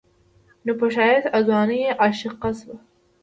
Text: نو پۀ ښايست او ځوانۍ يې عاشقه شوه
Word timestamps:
نو 0.65 0.71
پۀ 0.79 0.87
ښايست 0.93 1.25
او 1.35 1.41
ځوانۍ 1.47 1.79
يې 1.85 1.91
عاشقه 2.01 2.49
شوه 2.59 2.77